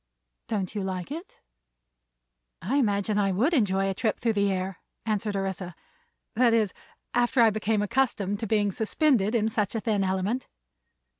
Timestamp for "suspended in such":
8.71-9.75